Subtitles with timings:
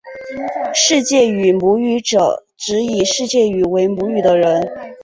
[0.73, 4.67] 世界语母语者指以世界语为母语的人。